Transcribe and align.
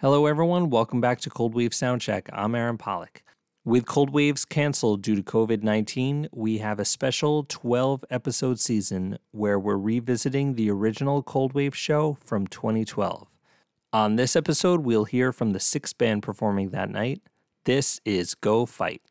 Hello, 0.00 0.26
everyone. 0.26 0.70
Welcome 0.70 1.00
back 1.00 1.20
to 1.22 1.28
Cold 1.28 1.56
Wave 1.56 1.72
Soundcheck. 1.72 2.28
I'm 2.32 2.54
Aaron 2.54 2.78
Pollock. 2.78 3.24
With 3.64 3.84
Cold 3.84 4.10
Waves 4.10 4.44
canceled 4.44 5.02
due 5.02 5.16
to 5.16 5.24
COVID 5.24 5.64
19, 5.64 6.28
we 6.30 6.58
have 6.58 6.78
a 6.78 6.84
special 6.84 7.42
12 7.42 8.04
episode 8.08 8.60
season 8.60 9.18
where 9.32 9.58
we're 9.58 9.76
revisiting 9.76 10.54
the 10.54 10.70
original 10.70 11.24
Cold 11.24 11.52
Wave 11.52 11.74
show 11.74 12.16
from 12.24 12.46
2012. 12.46 13.26
On 13.92 14.14
this 14.14 14.36
episode, 14.36 14.82
we'll 14.82 15.04
hear 15.04 15.32
from 15.32 15.50
the 15.50 15.58
sixth 15.58 15.98
band 15.98 16.22
performing 16.22 16.70
that 16.70 16.90
night. 16.90 17.20
This 17.64 18.00
is 18.04 18.36
Go 18.36 18.66
Fight. 18.66 19.02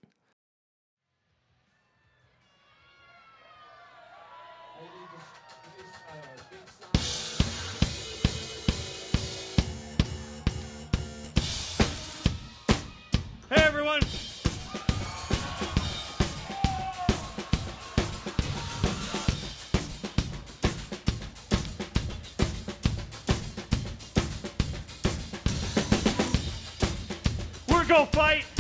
We're 27.98 28.06
fight! 28.06 28.57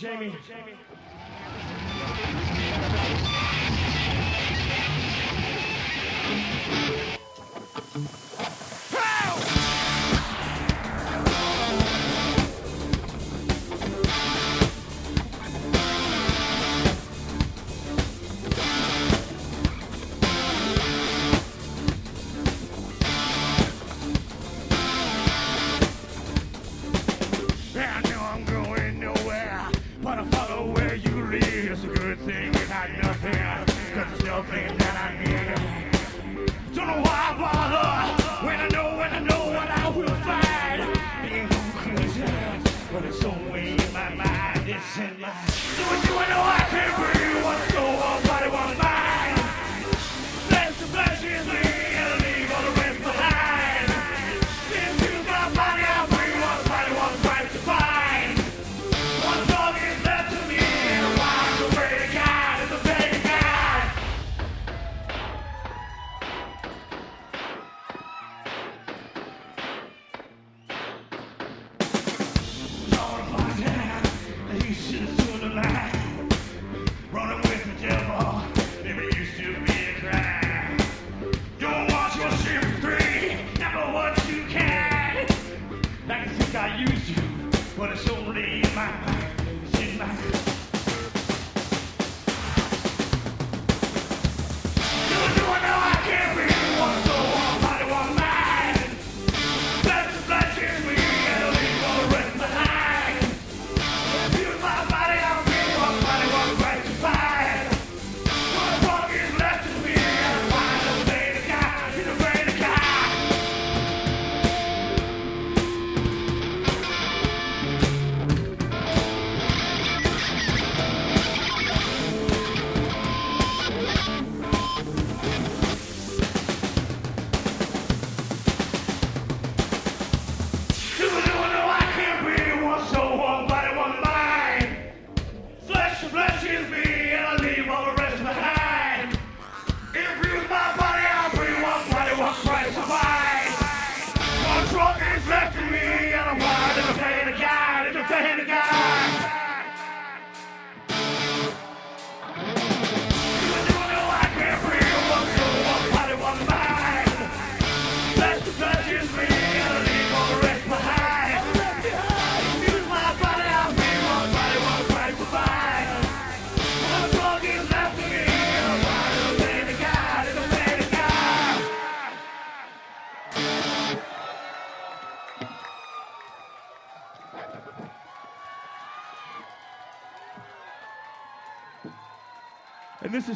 Jamie. 0.00 0.32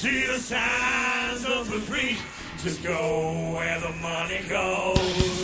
see 0.00 0.24
the 0.24 0.38
signs 0.38 1.44
of 1.44 1.70
the 1.70 1.78
free, 1.78 2.16
just 2.62 2.82
go 2.82 3.52
where 3.54 3.78
the 3.80 3.92
money 4.00 4.40
goes. 4.48 5.42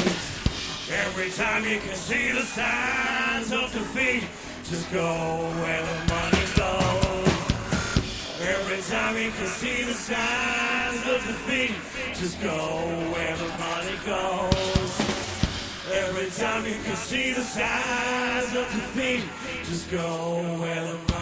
Every 0.91 1.29
time 1.29 1.63
you 1.65 1.79
can 1.79 1.95
see 1.95 2.33
the 2.33 2.41
signs 2.41 3.53
of 3.53 3.71
defeat, 3.71 4.25
just 4.65 4.91
go 4.91 5.13
where 5.61 5.83
the 5.83 5.99
money 6.15 6.47
goes. 6.57 7.37
Every 8.41 8.81
time 8.89 9.19
you 9.19 9.31
can 9.31 9.47
see 9.47 9.83
the 9.85 9.93
signs 9.93 11.03
of 11.05 11.21
defeat, 11.29 11.77
just 12.15 12.41
go 12.41 12.57
where 13.13 13.37
the 13.37 13.51
money 13.61 13.99
goes. 14.07 14.93
Every 15.93 16.31
time 16.31 16.65
you 16.65 16.79
can 16.83 16.97
see 16.97 17.35
the 17.35 17.45
signs 17.45 18.57
of 18.57 18.65
defeat, 18.73 19.23
just 19.65 19.91
go 19.91 20.41
where 20.61 20.83
the 20.83 21.13
money 21.13 21.16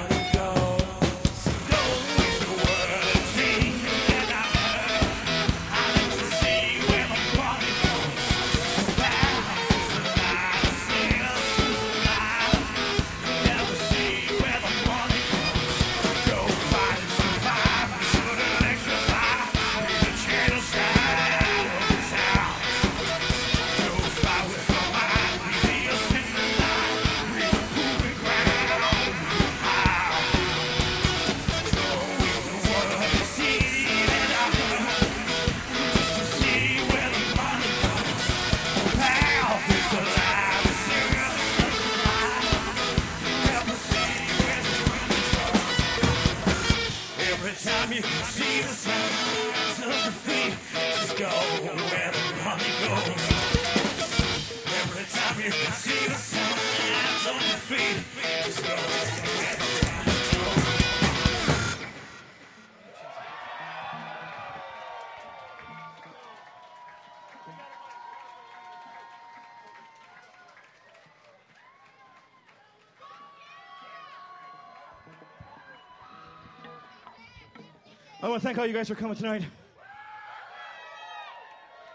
want 78.34 78.42
to 78.42 78.48
thank 78.48 78.58
all 78.58 78.66
you 78.66 78.72
guys 78.72 78.88
for 78.88 78.96
coming 78.96 79.14
tonight. 79.14 79.44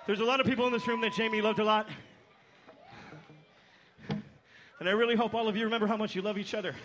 There's 0.07 0.21
a 0.21 0.23
lot 0.23 0.39
of 0.39 0.45
people 0.45 0.65
in 0.67 0.71
this 0.71 0.87
room 0.87 1.01
that 1.01 1.11
Jamie 1.11 1.41
loved 1.41 1.59
a 1.59 1.65
lot. 1.65 1.89
And 4.79 4.87
I 4.87 4.91
really 4.91 5.17
hope 5.17 5.33
all 5.33 5.49
of 5.49 5.57
you 5.57 5.65
remember 5.65 5.85
how 5.85 5.97
much 5.97 6.15
you 6.15 6.21
love 6.21 6.37
each 6.37 6.53
other. 6.53 6.75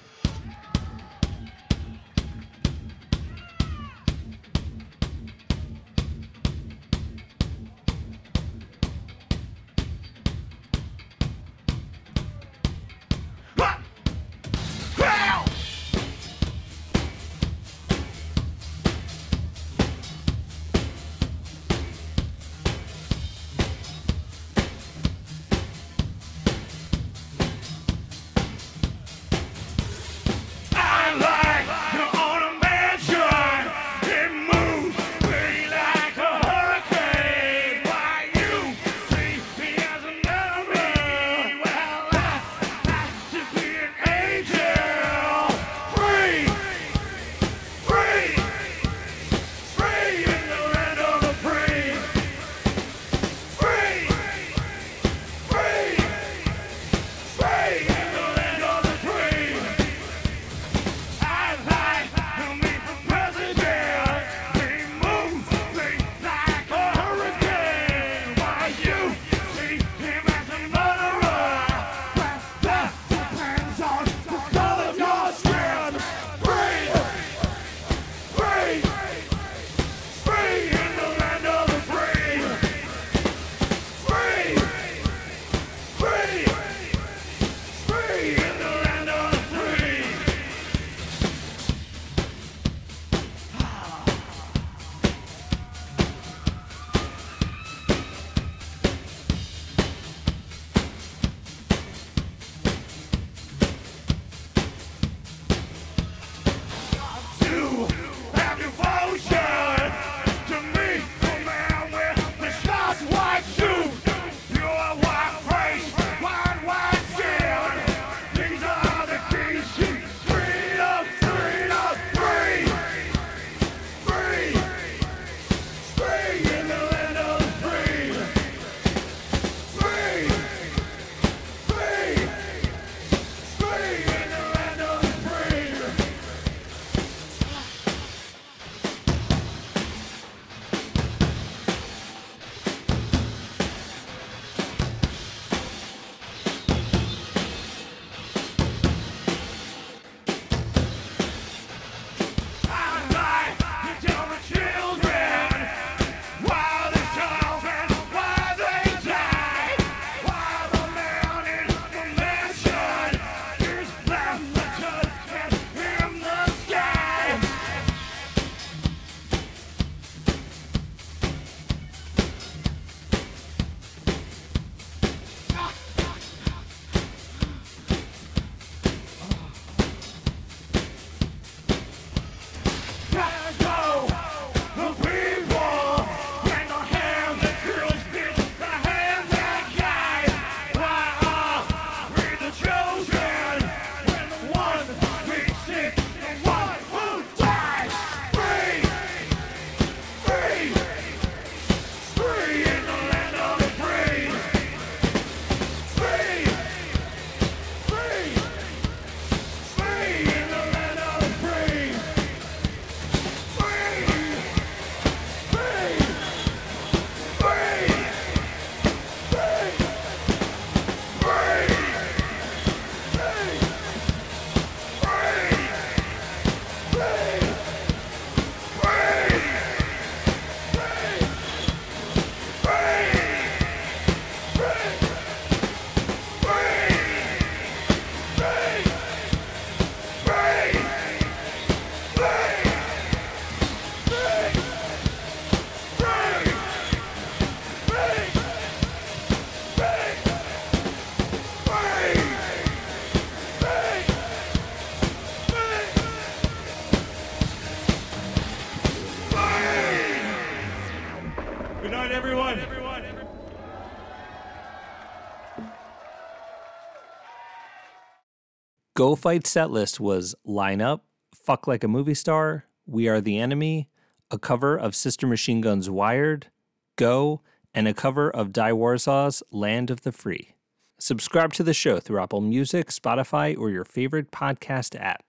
Go 268.96 269.16
Fight 269.16 269.44
set 269.44 269.72
list 269.72 269.98
was 269.98 270.36
Line 270.44 270.80
Up, 270.80 271.04
Fuck 271.34 271.66
Like 271.66 271.82
a 271.82 271.88
Movie 271.88 272.14
Star, 272.14 272.66
We 272.86 273.08
Are 273.08 273.20
the 273.20 273.40
Enemy, 273.40 273.88
a 274.30 274.38
cover 274.38 274.76
of 274.76 274.94
Sister 274.94 275.26
Machine 275.26 275.60
Guns 275.60 275.90
Wired, 275.90 276.46
Go, 276.94 277.40
and 277.74 277.88
a 277.88 277.94
cover 277.94 278.30
of 278.30 278.52
Die 278.52 278.70
Warzau's 278.70 279.42
Land 279.50 279.90
of 279.90 280.02
the 280.02 280.12
Free. 280.12 280.54
Subscribe 281.00 281.52
to 281.54 281.64
the 281.64 281.74
show 281.74 281.98
through 281.98 282.20
Apple 282.20 282.40
Music, 282.40 282.86
Spotify, 282.86 283.58
or 283.58 283.68
your 283.68 283.84
favorite 283.84 284.30
podcast 284.30 284.94
app. 285.00 285.24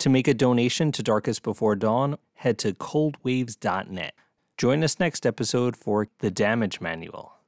To 0.00 0.10
make 0.10 0.28
a 0.28 0.34
donation 0.34 0.92
to 0.92 1.02
Darkest 1.02 1.42
Before 1.42 1.74
Dawn, 1.74 2.18
head 2.34 2.58
to 2.58 2.74
coldwaves.net. 2.74 4.12
Join 4.58 4.84
us 4.84 5.00
next 5.00 5.24
episode 5.24 5.74
for 5.74 6.08
The 6.18 6.30
Damage 6.30 6.82
Manual. 6.82 7.32